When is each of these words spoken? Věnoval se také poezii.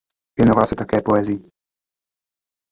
Věnoval 0.37 0.67
se 0.67 0.75
také 0.75 0.97
poezii. 1.05 1.51